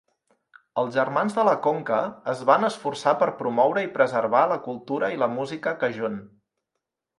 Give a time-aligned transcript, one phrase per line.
[0.83, 1.99] Els germans de la conca
[2.33, 6.21] es van esforçar per promoure i preservar la cultura i la música Cajun.